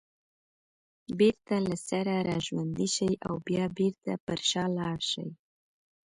بېرته 1.19 1.55
له 1.67 1.75
سره 1.89 2.13
راژوندي 2.29 2.87
شي 2.95 3.09
او 3.27 3.33
بیا 3.47 3.65
بېرته 3.77 4.11
پر 4.25 4.39
شا 4.49 4.63
لاړ 4.77 4.99
شي 5.11 5.27